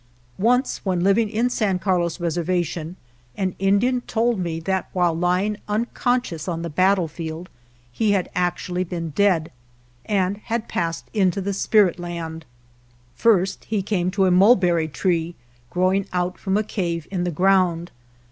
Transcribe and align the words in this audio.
Once 0.39 0.83
when 0.83 1.03
living 1.03 1.29
in 1.29 1.47
San 1.47 1.77
Carlos 1.77 2.17
Reserva 2.17 2.65
tion 2.65 2.95
an 3.37 3.53
Indian 3.59 4.01
told 4.07 4.39
me 4.39 4.59
that 4.59 4.89
while 4.93 5.13
lying 5.13 5.57
un 5.67 5.85
conscious 5.93 6.47
on 6.47 6.63
the 6.63 6.71
battlefield 6.71 7.49
he 7.91 8.13
had 8.13 8.27
actually 8.33 8.83
been 8.83 9.11
dead, 9.11 9.51
and 10.05 10.37
had 10.45 10.67
passed 10.67 11.05
into 11.13 11.39
the 11.39 11.53
spirit 11.53 11.99
land. 11.99 12.45
First 13.13 13.65
he 13.65 13.83
came 13.83 14.09
to 14.09 14.25
a 14.25 14.31
mulberry 14.31 14.87
tree 14.87 15.35
growing 15.69 16.07
out 16.13 16.39
from 16.39 16.57
a 16.57 16.63
cave 16.63 17.07
in 17.11 17.23
the 17.23 17.29
ground. 17.29 17.91